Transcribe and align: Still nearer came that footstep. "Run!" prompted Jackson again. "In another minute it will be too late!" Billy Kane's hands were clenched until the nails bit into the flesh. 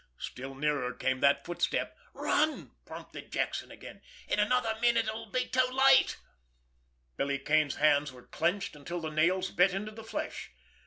Still 0.17 0.55
nearer 0.55 0.93
came 0.95 1.19
that 1.19 1.45
footstep. 1.45 1.95
"Run!" 2.13 2.71
prompted 2.87 3.31
Jackson 3.31 3.69
again. 3.69 4.01
"In 4.27 4.39
another 4.39 4.75
minute 4.81 5.05
it 5.05 5.13
will 5.13 5.29
be 5.29 5.45
too 5.47 5.67
late!" 5.71 6.17
Billy 7.17 7.37
Kane's 7.37 7.75
hands 7.75 8.11
were 8.11 8.23
clenched 8.25 8.75
until 8.75 8.99
the 8.99 9.11
nails 9.11 9.51
bit 9.51 9.75
into 9.75 9.91
the 9.91 10.03
flesh. 10.03 10.49